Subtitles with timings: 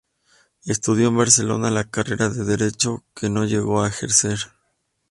[0.65, 4.39] Estudió en Barcelona la carrera de Derecho, que no llegó a ejercer.